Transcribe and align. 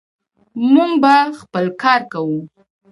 موږ 0.73 0.91
به 1.03 1.15
خپل 1.41 1.65
کار 1.81 2.01
کوو. 2.11 2.39